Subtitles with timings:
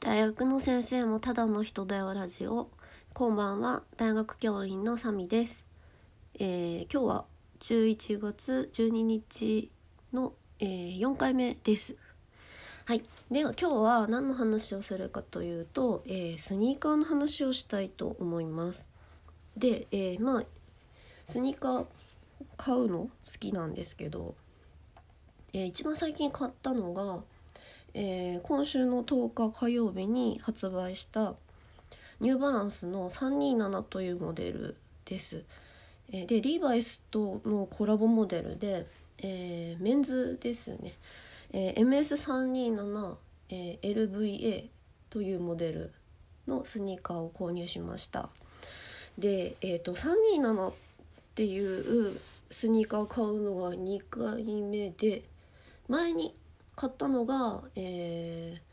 [0.00, 2.70] 大学の先生もただの人だよラジオ。
[3.14, 5.66] こんばんは大学教員のサミです、
[6.38, 7.24] えー今日は
[7.58, 9.72] 11月12日
[10.12, 11.96] の、えー4回目です。
[12.84, 13.02] はい。
[13.28, 18.88] では今日は何の話をするかというと、えースニーカーの話をしたいと思います。
[19.56, 20.44] で、えーまあ
[21.26, 21.86] スニーカー
[22.56, 23.10] 買うの好
[23.40, 24.36] きなんですけど、
[25.52, 27.24] えー一番最近買ったのが
[27.94, 31.34] えー今週の10日火曜日に発売した
[32.20, 35.44] ニューバランスの327というモデルです。
[36.10, 38.86] えーでリーバイスとのコラボモデルで、
[39.18, 40.94] えーメンズですね、
[41.52, 43.14] えー MS327、
[43.50, 44.68] えー LVA
[45.10, 45.92] というモデル
[46.46, 48.30] のスニーカーを購入しました。
[49.18, 50.72] で、えー、と327っ
[51.34, 52.18] ていう
[52.50, 55.22] スニーカーを買うのは2回目で
[55.88, 56.34] 前に
[56.78, 58.68] 買ったのが、えー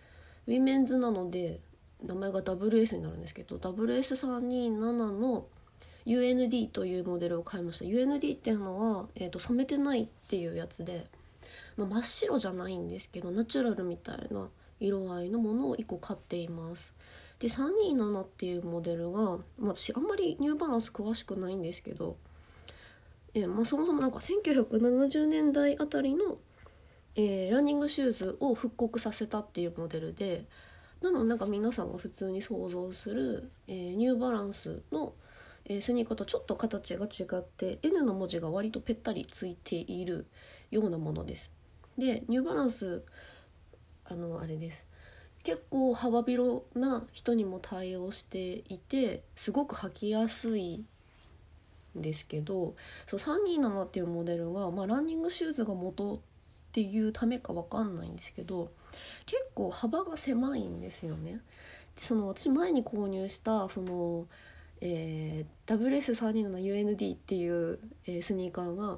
[0.48, 1.60] ウィメンズなので
[2.04, 5.46] 名前が WS になるんですけど WS327 の
[6.06, 7.86] UND というモデルを買いました。
[7.86, 11.08] UND っていうのは、えー、と染めてないっていうやつで、
[11.78, 14.48] まあ、真っ白じゃないんですけどナチュラルみたいな
[14.80, 16.94] 色合いのものを1個買っています。
[17.40, 22.18] で327っていうモデルが、まあ、私あんまりニューバランス詳しくないんですけど、
[23.34, 26.38] えまあ、そもそもなんか1970年代あたりの
[27.16, 30.46] えーランニングシューズを復刻させたっていうモデルで
[31.02, 35.14] なのなんか皆さんが普通に想像する、えーニューバランスの、
[35.66, 40.26] えースニーカーとちょっと形が違って N の文字が割とぺったりついている
[40.72, 41.52] ようなものです。
[41.98, 43.04] でニューバランス
[44.06, 44.86] あのあれです
[45.44, 50.84] 結構幅広な人にも対応していてすごく履きやすい
[51.98, 56.20] んですけどそう327っていうモデルが、まあ、ランニングシューズが元
[56.76, 58.70] っていうためかわかんないんですけど
[59.26, 61.40] 結構幅が狭いんですよね。
[61.96, 64.26] でその私前に購入したその、
[64.82, 68.98] えー、WS327UND っていう、えースニーカーが、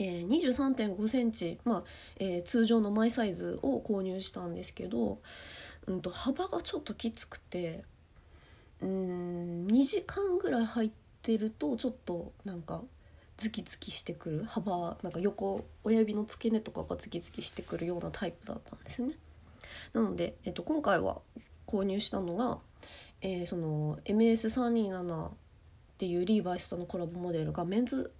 [0.00, 1.82] えー、2 3 5センチ、まあ
[2.16, 5.20] えー通常のマイサイズを購入したんですけど、
[5.86, 7.84] うん、と幅がちょっときつくて
[8.82, 10.90] うん2時間ぐらい入っ
[11.22, 12.82] てるとちょっとなんか
[13.40, 19.14] ズキズキしてくる幅なんか横親指の付け根とかがズキズキしてくるようなタイプだったんですよね。
[19.94, 21.20] なので、えっと、今回は
[21.66, 22.58] 購入したのが、
[23.22, 25.30] えーその MS327 っ
[25.98, 28.12] ていうリーバイスとのコラボモデルがメンズ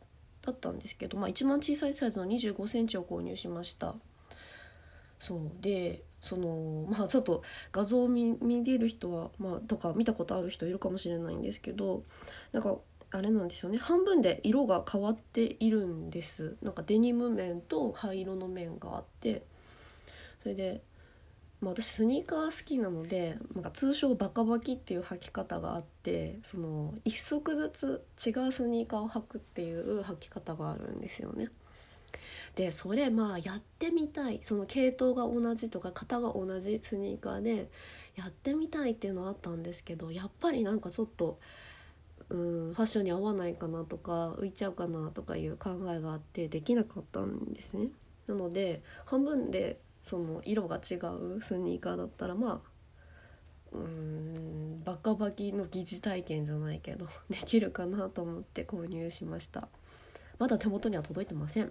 [0.42, 3.94] だったんですけど、まあ、一番小さいサイズの2 5センチを購入しました。
[5.18, 7.42] そうでそのまあちょっと
[7.72, 12.04] 画像を見見れる人は、まあ、とか見たことある人いるかもしれないんですけど
[12.52, 12.76] なんか
[13.12, 13.78] あれなんですよね。
[13.78, 16.56] 半分で色が変わっているんです。
[16.62, 19.42] なんかデニム面と灰色の面があって。
[20.42, 20.82] それで、
[21.60, 31.48] まあ、私スニーカー好きなのでなんか通称バカバキっていう履き方があってその一足ずつ違うスニーカーを履くっていう履き方があるんですよね。
[32.54, 34.40] でそれまあやってみたい。
[34.42, 37.68] その系統が同じとか型が同じスニーカーで
[38.16, 41.38] やってみたいっていうのはあったんですけどやっぱりなんかちょっと
[42.30, 47.88] うんファッションに合わないかなとか浮いちゃうかなとかいう考えがあってできなかったんですね。
[48.26, 59.68] なので半分でその色が違うスニーカーだったらまあうんバカバキの疑似体験じゃないけど できるかなと思って購入しました。
[60.38, 61.70] まだ手元には届いてません。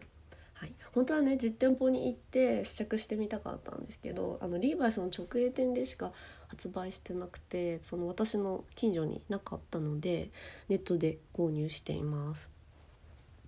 [0.53, 6.12] はい、本当はね実店舗に行って試着してみたかったんですけどあのリーバイスの直営店でしか
[6.50, 10.30] 発売してなくてその私の近所になかったので
[10.68, 12.50] ネットで購入しています。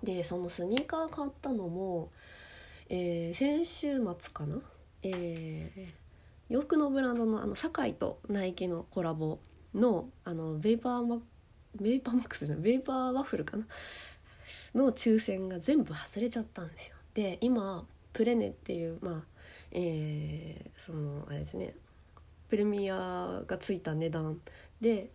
[0.03, 2.09] でそのスニーカー買ったのも、
[2.89, 4.57] えー先週末かな、
[5.03, 6.01] えー
[6.49, 9.39] 洋服のブランドのあの堺とナイキのコラボ
[9.73, 11.19] のあのベイパーマ
[11.79, 13.65] ベイパーマックスじゃないベイパーワッフルかな？
[14.75, 16.95] の抽選が全部外れちゃったんですよ。
[17.13, 19.21] で今プレネっていうまあ
[19.71, 21.73] えーそのあれですね
[22.51, 24.41] プレミアがついた値段
[24.81, 25.09] で、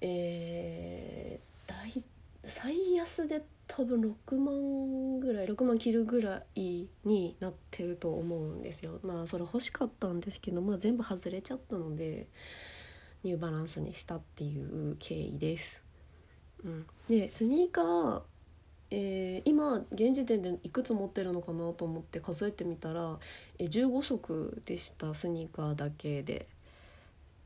[0.00, 2.02] えー大
[2.44, 12.26] 最安で多分6万ぐらい6万切るぐらいになってると思うんですよまあそれ欲しかったんですけど、まあ、全部外れちゃったので
[13.22, 15.80] ニューバランスにしたっていう経緯です。
[16.64, 18.22] うん、でスニーカー
[18.90, 23.20] えー今現時点でいくつ持ってるのかなと思って数えてみたら、
[23.60, 26.48] えー15足でしたスニーカーだけで。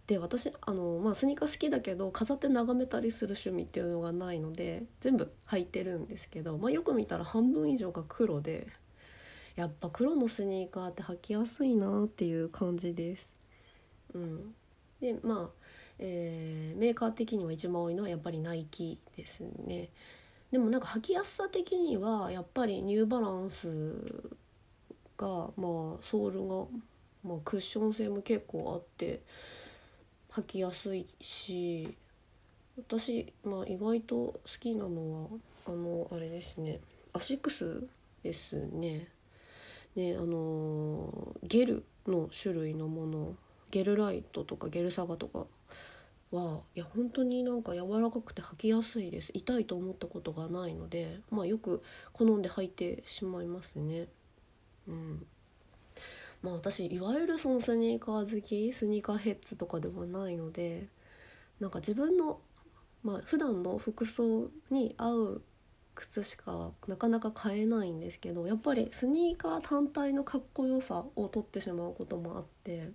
[0.06, 8.68] で私あの、まあ、スニーカー好きだけど飾って眺めたりする趣味っていうのがないので全部履いてるんですけど、まあ、よく見たら半分以上が黒で
[9.56, 13.32] やっぱ黒のスニーカーって履きやすいなっていう感じです。
[14.12, 14.54] うん、
[15.00, 15.64] でまあ、
[15.98, 19.88] えー、メーカー的には一番多いのはやっぱりナイキですね
[20.52, 23.68] でもなんか履きやすさ的にはやっぱりニューバランス
[25.16, 25.50] がまあ
[26.00, 26.66] ソールが、
[27.24, 29.22] まあ、クッション性も結構あって
[30.36, 31.96] 履きやすいし
[32.76, 35.28] 私、まあ、意外と好きなのは
[35.66, 36.80] あのあれですね
[37.12, 37.86] アシックス
[38.24, 39.06] ですね。
[39.94, 43.36] ねあのゲルの種類のもの
[43.70, 45.46] ゲルライトとかゲルサガとか
[46.32, 49.30] はいや本当になんか柔らかくて履きやすいです。
[49.34, 51.82] 痛いと思ったことがないのでまあよく
[52.12, 54.08] 好んで履いてしまいますね。
[54.88, 55.26] うん。
[56.44, 60.88] まあ私いわゆるそのスニーカー好きスニーカーヘッズとかではないので
[61.58, 62.38] なんか自分の
[63.02, 65.42] まあ普段の服装に合う
[65.94, 72.90] 靴しかなかなか買えないんですけどやっぱりスニーカー単体のかっこよさを取ってしまうこともあって、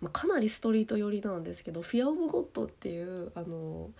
[0.00, 3.90] まあ、かなりストリート寄りなんですけどフィア・オブ・ゴッドっていうあの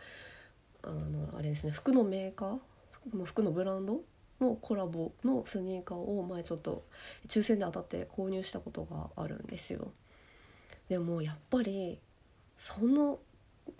[0.82, 3.24] あのあれですね服のメーカー？
[3.24, 4.00] 服のブランド？
[4.40, 6.84] のコラボのスニーカーを前ちょっと
[7.28, 9.92] 抽選で当たって購入したことがあるんですよ。
[10.88, 11.98] でもやっぱり
[12.56, 13.18] その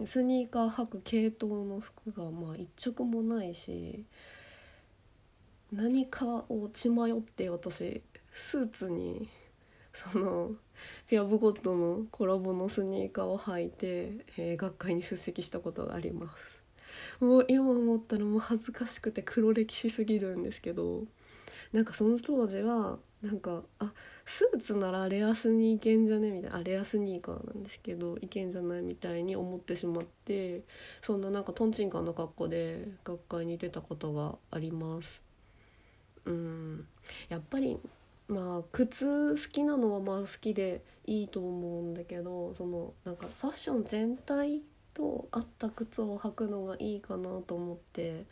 [0.05, 4.05] スニーカー履く系統の服がまあ一着もないし
[5.73, 8.03] 何かを血迷って私
[8.33, 9.29] スーツに
[9.93, 10.51] その
[11.07, 16.56] フィア・ブゴットのコラボのスニーカーを履いて、えー、学会に出席したことがあります
[17.21, 21.05] もう今思ったらもう恥ずかしくて黒歴史すぎるんですけど
[21.73, 23.93] なんかその当時はなんかあ
[24.25, 30.63] スーツならレアスに行けんじゃねみたいなあレアスニーカーなんですけどいけんじゃないみたいに思ってしまって
[31.03, 35.23] そんななんかとんちんかんな格好で学会に出たことがあります。
[36.25, 36.87] うん。
[37.29, 37.79] やっぱり
[38.29, 44.61] まあ靴好きなのはまあ好きでいいと思うんだけどそのなんかファッション全体
[44.97, 48.25] と合った靴を履くのがいいかなと思って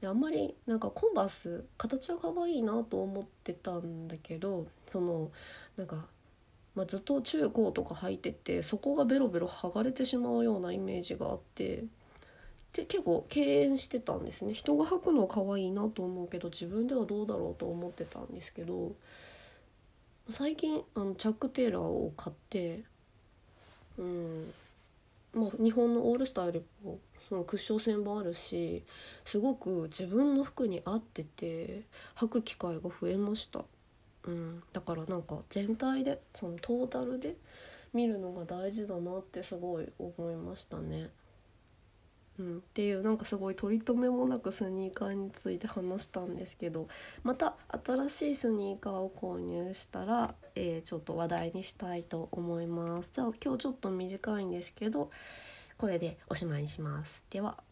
[0.00, 5.30] であんまりなんかコンバース形は可愛いなと思ってたんだけどその
[5.76, 6.06] なんか、
[6.74, 11.84] まあ、ずっと中高とか履いててそこがベロベロ剥がれてしまうようなイメージがあって
[12.72, 14.54] で結構敬遠してたんですね。
[14.54, 18.92] 人が履くのは可愛いなと思うけど自分ではどうだろうと思ってたんですけど
[20.30, 22.84] 最近あのチャック・テイラーを買って
[23.98, 24.54] うん。
[25.32, 26.98] まあ日本のオールスターよりも
[27.28, 28.84] そのクッション性もあるし
[29.24, 31.82] すごく自分の服に合ってて
[32.16, 33.64] 履く機会が増えました、
[34.24, 37.36] うん、だからなんか全体でそのトータルで
[37.92, 41.10] 見るのが大事だなってすごい思いましたね。
[42.40, 46.88] うん、っていうなんかすごい取り留めもなくスニーカーについて話したんですけど
[47.22, 47.54] また
[47.84, 53.10] 新しいスニーカーを購入したら、えー、ちょっと話題にしたいと思います。
[53.12, 55.10] じゃあ今日ちょっと短いんですけど
[55.76, 57.24] これでおしまいにします。
[57.28, 57.69] では。